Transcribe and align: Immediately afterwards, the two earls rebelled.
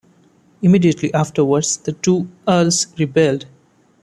Immediately 0.63 1.13
afterwards, 1.13 1.77
the 1.77 1.91
two 1.91 2.27
earls 2.47 2.87
rebelled. 2.97 3.45